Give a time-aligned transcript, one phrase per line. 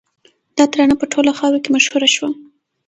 [0.57, 2.29] دا ترانه په ټوله خاوره کې مشهوره شوه